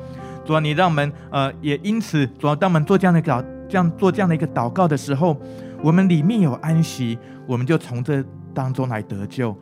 [0.45, 5.37] 主啊，你让我们呃，也因此，主啊，当我们做这样的祷，这样做这样的一个祷告的时候，
[5.83, 9.55] 我们里面有安息，我们就从这当中来得救；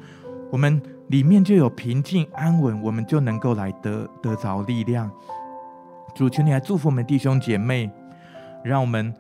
[0.51, 5.11] 我们里面就有平静安稳，我们就能够来得得着力量。
[6.15, 7.91] 主，求你来祝福我们弟兄姐妹，
[8.63, 9.13] 让我们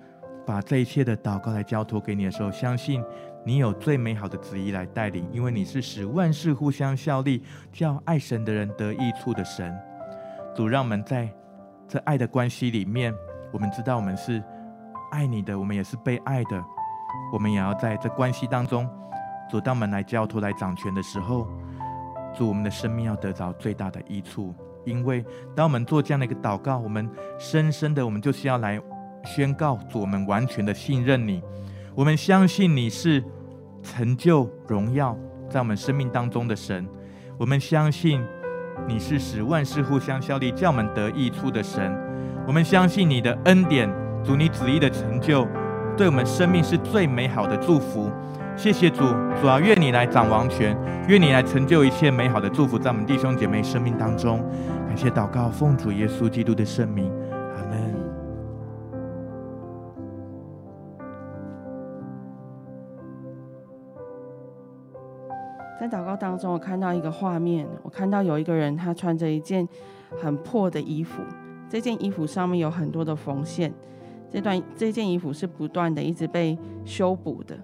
[0.46, 3.02] 把这一切的祷告来交托给你的时候，相信
[3.44, 9.76] 你有最美好的旨意来带领，因为你是使万事互相效力，叫爱神的人得益处的神。
[10.54, 11.28] 主，让我们在。
[11.90, 13.14] 这爱的关系里面，
[13.50, 14.44] 我们知道我们是
[15.10, 16.62] 爱你的，我们也是被爱的。
[17.32, 18.86] 我们也要在这关系当中，
[19.50, 21.48] 主，当我们来交托、来掌权的时候，
[22.34, 24.54] 主，我们的生命要得着最大的益处。
[24.84, 25.24] 因为
[25.56, 28.78] 当我们做这样的一个祷告，我们深深的，我们就是要来
[29.24, 31.42] 宣告主，我们完全的信任你，
[31.94, 33.22] 我们相信你是
[33.82, 35.16] 成就荣耀
[35.48, 36.86] 在我们生命当中的神，
[37.38, 38.20] 我们相信。
[38.86, 41.92] 你是使万事互相效力，叫我们得益处的神。
[42.46, 43.92] 我们相信你的恩典
[44.24, 45.46] 主你旨意的成就，
[45.96, 48.08] 对我们生命是最美好的祝福。
[48.56, 49.04] 谢谢主，
[49.42, 54.38] 主啊，愿你来掌王权，愿你来成就一切美好的祝福在我们弟兄姐妹生命当中。
[54.86, 57.12] 感谢祷告，奉主耶稣基督的圣名，
[65.88, 69.66] 在祷告当中，我看到一个画面，我看到有一个人，他穿着一件
[70.20, 71.22] 很破的衣服，
[71.68, 73.72] 这件衣服上面有很多的缝线，
[74.30, 77.58] 这段这件衣服是不断的一直被修补的。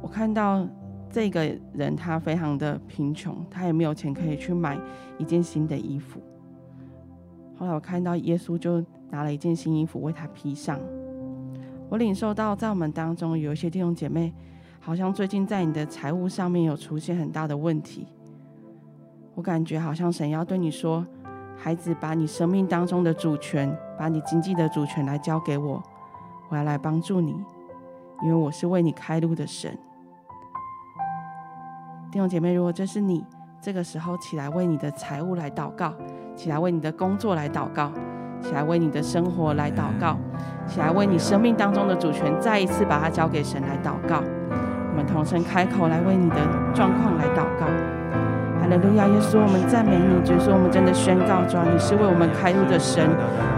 [0.00, 0.66] 我看到
[1.10, 4.78] 这个人，他非常的贫穷，他也没有钱可以去买
[5.18, 6.20] 一件新的衣服。
[7.56, 10.78] 后来我看到耶稣就拿了一件新衣服为他披上。
[11.88, 14.32] 我领受到在我们当中有一些弟兄姐妹，
[14.88, 18.06] 好像最近在你的财务上面有出现很大的问题。
[19.34, 21.06] 我感觉好像神要对你说
[21.54, 25.82] ：“孩子，把你生命当中的主权，把你经济的主权来交给我，
[26.48, 27.36] 我要来帮助你，
[28.22, 29.78] 因为我是为你开路的神。”
[32.10, 33.22] 弟兄姐妹，如果这是你，
[33.60, 35.92] 这个时候起来为你的财务来祷告，
[36.34, 37.92] 起来为你的工作来祷告，
[38.40, 40.16] 起来为你的生活来祷告，
[40.66, 44.24] 起来为你生命当中的主权再一次把它交给神来祷告。
[44.98, 46.36] 我们同声开口来为你的
[46.74, 47.66] 状况来祷告。
[48.58, 49.06] 哈利路亚！
[49.06, 50.10] 耶稣，我们赞美你。
[50.28, 53.06] 耶稣，我们真的宣告，主啊，你是为我们开路的神。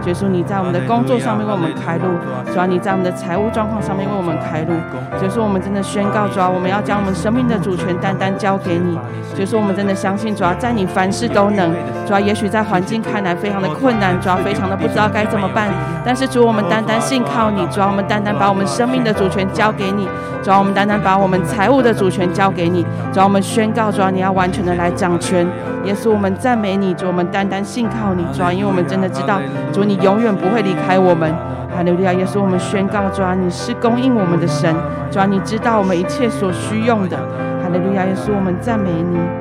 [0.05, 2.05] 耶稣，你在我们的工作上面为我们开路；
[2.53, 4.74] 主啊，你在我们的财务状况上面为我们开路。
[5.22, 8.93] 耶稣，我们真的宣告，主啊，我们要将我们生命的主权单单交给你。
[9.38, 11.72] 耶稣，我们真的相信，主啊，在你凡事都能。
[12.11, 15.69] 主啊，也许在环境看来非常的困难，主啊，非常的不知道该怎么办。
[16.05, 17.65] 但是主，我们单单信靠你。
[17.69, 20.09] 主啊，我们单单把我们生命的主权交给你。
[20.43, 22.85] 主啊，我们单单把我们财务的主权交给你。
[23.13, 24.91] 主啊，我们宣告，主啊，你要完全的来。
[24.91, 25.47] 掌权，
[25.85, 29.41] 耶稣，我们赞美你，主，我们单单信靠你，主啊，因为我们真的知道，
[29.73, 31.33] 主，你永远不会离开我们。
[31.77, 34.75] 哈利路亚，耶稣，我们宣告，主啊，你是供应我们的神，
[35.13, 37.17] 主啊，你知道我们一切所需用的。
[37.63, 39.39] 哈利路亚，耶稣，我们赞美你。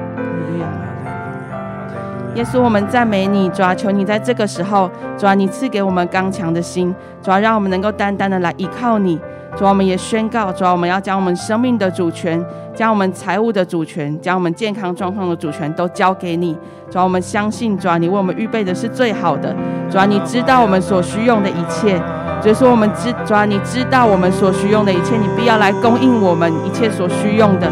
[2.35, 9.19] 耶稣，我们赞美你，主啊，求你在这个时候，主啊，你赐给我们刚强的心，主啊，让我们能够单单的来依靠你。
[9.57, 12.43] 主啊，我们也宣告，主啊，我们要将我们生命的主权，
[12.75, 16.55] 将我们财务的主权，将我们健康状况的主权都交给你。
[16.91, 19.53] 主啊，我们相信，主啊，你为我们预备的是最好的。
[19.89, 21.99] 主啊，你知道我们所需用的一切。
[22.41, 27.69] 所以说，我们知，主啊，你知道我们所需用的一切，你必要来供应我们一切所需用的。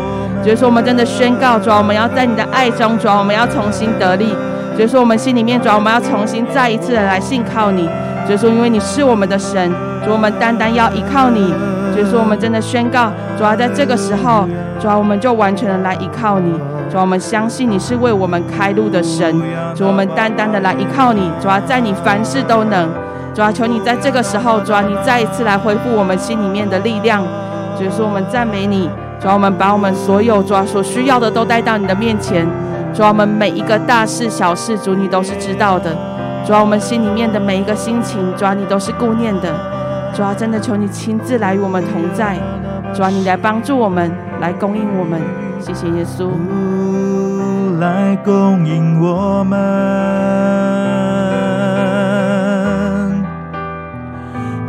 [0.48, 4.34] 所以说，我们真的宣告，主啊，我们要在你的爱中，主啊，我们要重新得力。
[4.78, 7.86] 所以说，我们心里面，主啊，我们要重新再一次的来信靠你。
[8.26, 9.70] 所以说，因为你是我们的神。
[10.06, 11.54] 主，我们单单要依靠你。
[11.92, 14.48] 所以说，我们真的宣告，主要在这个时候，
[14.80, 16.54] 主要我们就完全的来依靠你。
[16.90, 19.30] 主我们相信你是为我们开路的神。
[19.76, 21.30] 主，我们单单的来依靠你。
[21.42, 22.88] 主要在你凡事都能。
[23.36, 27.22] 主要求你在这个时候，主要你再一次来恢复我们心里面的力量。
[27.76, 28.90] 所以说，我们赞美你。
[29.20, 32.48] 主要我们把我们所有主要所需要的都带到你的面前。
[32.94, 35.96] 主要我们每一个大事小事，主你都是知道的。
[36.46, 39.54] 主要我们心里面的每一个心情，主要你都是顾念的。
[40.14, 42.38] 主啊，真的求你亲自来与我们同在。
[42.94, 45.22] 主啊，你来帮助我们，来供应我们。
[45.60, 46.30] 谢谢耶稣。
[47.80, 49.60] 来供应我们，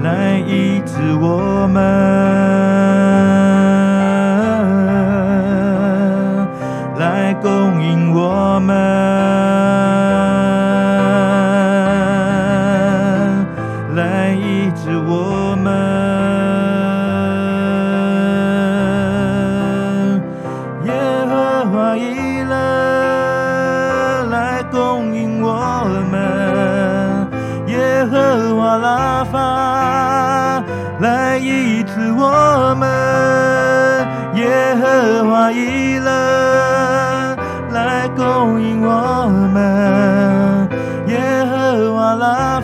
[0.03, 1.83] 来医治我们，
[8.59, 9.48] 应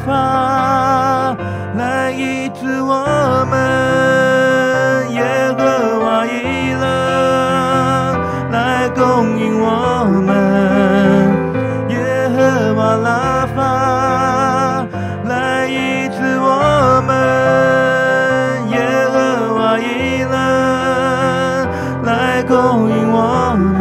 [0.04, 1.36] 法
[1.76, 5.22] 来医治我们，耶
[5.56, 5.64] 和
[6.00, 6.84] 华以勒
[8.50, 10.28] 来供应我们，
[11.88, 11.96] 耶
[12.36, 14.86] 和华拉法
[15.24, 17.10] 来医治我们
[18.70, 18.76] 耶
[19.12, 19.16] 和
[19.54, 20.36] 华以勒
[22.04, 22.42] 来。
[22.46, 23.80] 供应我们，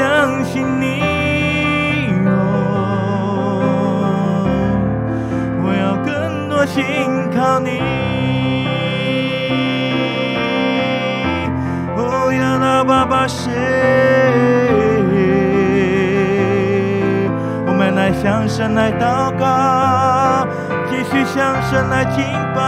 [0.00, 1.02] 相信你，
[2.26, 2.32] 哦，
[5.62, 6.82] 我要更多信
[7.36, 7.82] 靠你。
[11.98, 13.52] 哦呀，那爸爸谁？
[17.66, 20.48] 我们来向神来祷告，
[20.88, 22.24] 继续向神来敬
[22.56, 22.62] 拜，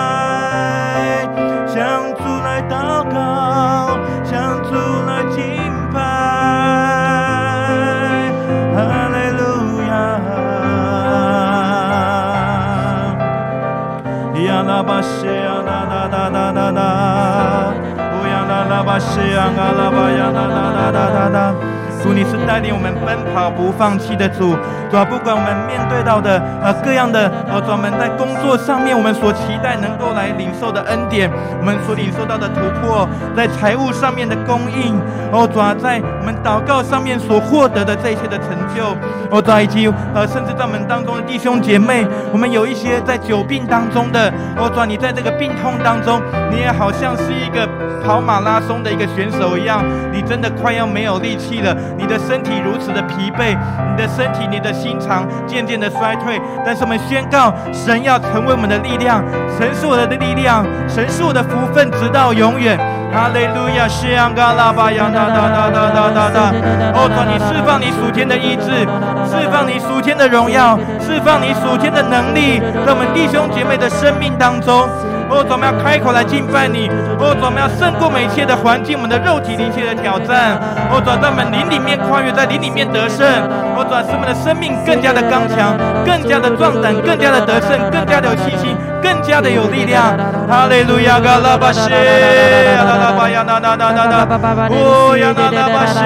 [15.02, 17.74] 西呀啦啦啦啦啦啦，
[18.14, 21.71] 乌呀啦啦巴西呀啦巴呀啦啦啦啦啦啦。
[22.02, 24.56] 主，你是带领我们奔跑不放弃的主。
[24.90, 35.00] 主啊，不管我们面对到的呃各样的呃，专门在工作上面我们所期待能够来领受的恩典，我们所领受到的突破，在财务上面的供应，
[35.32, 38.92] 哦，主啊，在我们祷告上面所获得的这些的成就，
[39.30, 44.28] 哦，主啊，以及呃，甚至在我们当中的弟兄姐妹，我们有一些在久病当中的，
[44.58, 47.66] 哦，主啊，你在这个病痛当中，你也好像是一个
[48.04, 51.76] 跑马拉松的一个选手一样，你真的快要没有力气了。
[51.96, 53.56] 你的身体如此的疲惫，
[53.90, 56.40] 你的身体、你的心肠渐渐的衰退。
[56.64, 59.22] 但是我们宣告，神要成为我们的力量，
[59.58, 62.78] 神是我的力量，神是我的福分，直到永远。
[63.12, 66.52] 哈利路亚，西安嘎拉巴呀，哒哒哒哒哒哒哒。
[66.94, 68.88] 哦，主，你释放你属天的医治，
[69.28, 74.88] 释放你属天的荣耀，释放你属天的能力，在我们弟兄姐妹的生命当中。
[75.32, 76.92] 哦，我们要开口来敬拜你。
[77.16, 80.60] 哦，我们要胜过每一切的环境，我们的肉体一切的挑战。
[80.92, 83.24] 哦，在我们灵里面跨越，在灵里面得胜。
[83.72, 85.72] 哦，使我们的生命更加的刚强，
[86.04, 90.12] 更加的壮胆，更加的得胜，更加的有信心，更加的有力量。
[90.44, 94.28] 哈利路亚，嘎拉巴谢，拉拉巴呀，那那那那那，
[94.68, 96.04] 哦呀，那拉巴谢，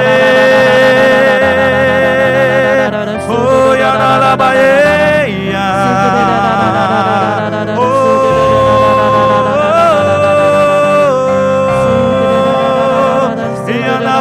[3.26, 5.05] 哦呀，那拉巴耶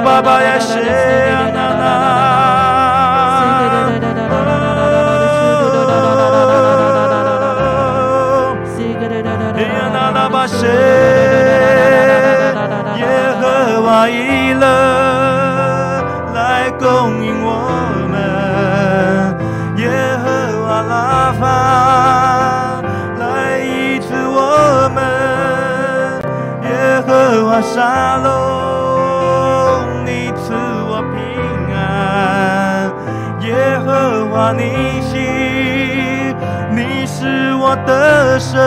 [0.05, 1.83] 爸爸也是呀，那那。
[12.97, 13.03] 耶
[13.41, 14.65] 和华以勒
[16.35, 16.85] 来供
[17.25, 17.49] 应我
[18.11, 18.15] 们，
[19.77, 19.89] 耶
[20.23, 20.25] 和
[20.61, 21.43] 华拉法
[23.17, 24.37] 来医治我
[24.93, 24.97] 们，
[26.63, 26.69] 耶
[27.07, 27.09] 和
[27.47, 28.44] 华沙龙。
[34.57, 36.35] 你心，
[36.71, 38.59] 你是我的神，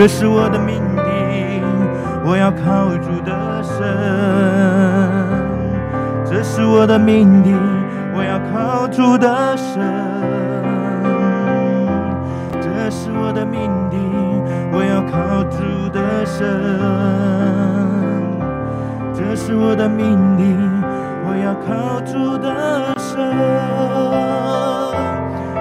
[0.00, 1.62] 这是我的命定，
[2.24, 3.60] 我要靠主得。
[6.24, 7.54] 这是我的命定，
[8.14, 9.78] 我要靠主得胜。
[12.62, 14.00] 这是我的命定，
[14.72, 15.58] 我要靠主
[15.92, 16.48] 得胜。
[19.12, 20.56] 这是我的命定，
[21.28, 22.48] 我要靠主得
[22.96, 23.20] 胜。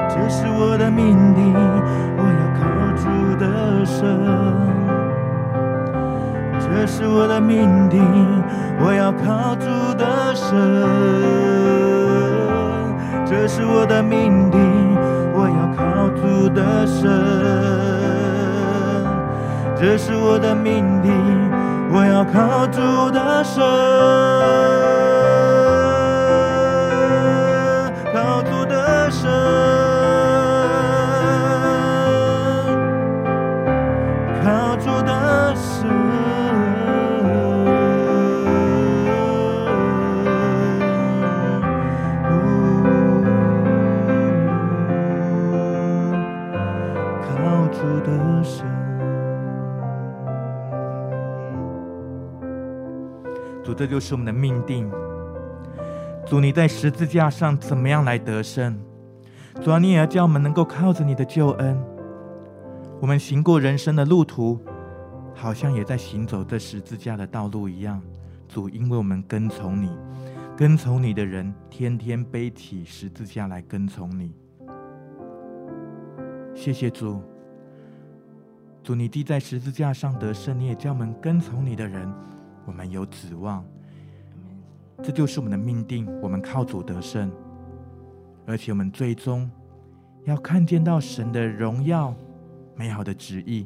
[0.07, 2.08] 这是我的命定，我要靠
[3.89, 4.05] 得胜。
[6.59, 8.05] 这是我的命定，
[8.79, 9.65] 我要靠主
[9.97, 10.49] 得胜。
[13.25, 14.95] 这是我的命定，
[15.33, 17.09] 我要靠主得胜。
[19.75, 21.11] 这是我的命定，
[21.91, 23.61] 我要靠主的手。
[53.79, 54.91] 这就是我们的命定。
[56.25, 58.77] 主，你在十字架上怎么样来得胜？
[59.61, 61.81] 主啊，你也要叫我们能够靠着你的救恩，
[62.99, 64.59] 我们行过人生的路途，
[65.33, 68.01] 好像也在行走这十字架的道路一样。
[68.49, 69.89] 主，因为我们跟从你，
[70.57, 74.33] 跟从你的人天天背起十字架来跟从你。
[76.53, 77.21] 谢谢主，
[78.83, 82.13] 主，你既在十字架上得胜，你也叫我们跟从你的人。
[82.69, 83.65] 我们有指望，
[85.01, 86.07] 这就是我们的命定。
[86.21, 87.31] 我们靠主得胜，
[88.45, 89.49] 而且我们最终
[90.25, 92.13] 要看见到神的荣耀、
[92.75, 93.65] 美好的旨意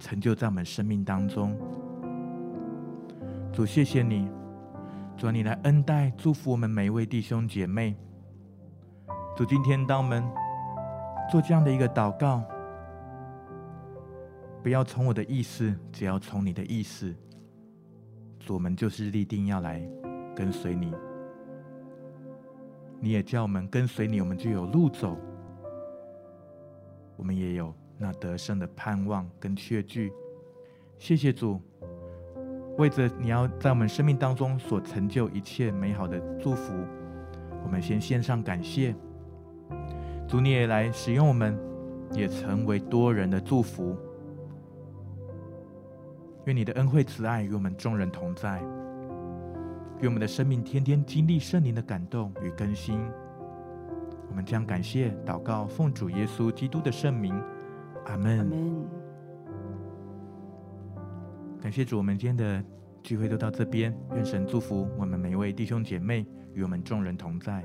[0.00, 1.56] 成就在我们生命当中。
[3.52, 4.28] 主，谢谢你，
[5.16, 7.94] 主，你来恩待、祝福我们每一位弟兄姐妹。
[9.36, 10.24] 主，今天当我们
[11.30, 12.42] 做这样的一个祷告，
[14.60, 17.14] 不要从我的意思，只要从你的意思。
[18.48, 19.80] 我们就是立定要来
[20.34, 20.92] 跟随你，
[22.98, 25.16] 你也叫我们跟随你，我们就有路走，
[27.16, 30.12] 我们也有那得胜的盼望跟确据。
[30.98, 31.60] 谢谢主，
[32.76, 36.72] 为着你要在我们生命当中所成就一切美好的祝福，
[37.64, 38.94] 我们先献上感谢。
[40.26, 41.58] 主，你也来使用我们，
[42.12, 43.96] 也成为多人的祝福。
[46.50, 48.58] 愿你的恩惠慈爱与我们众人同在，
[50.00, 52.98] 愿我们的生命天天经历圣灵的感动与更新。
[54.28, 57.40] 我们将感谢祷告，奉主耶稣基督的圣名，
[58.06, 58.50] 阿门。
[60.90, 60.96] 阿。
[61.62, 62.64] 感谢主，我们今天的
[63.00, 63.96] 聚会都到这边。
[64.16, 67.64] 愿神祝福我们每一位弟兄姐妹与我们众人同在。